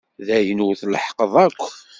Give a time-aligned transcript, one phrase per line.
[0.25, 1.61] D ayen ur tleḥḥqeḍ akk.